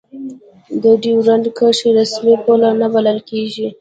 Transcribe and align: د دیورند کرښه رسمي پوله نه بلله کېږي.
د 0.83 0.85
دیورند 1.03 1.45
کرښه 1.57 1.89
رسمي 1.99 2.35
پوله 2.43 2.69
نه 2.81 2.87
بلله 2.93 3.21
کېږي. 3.29 3.67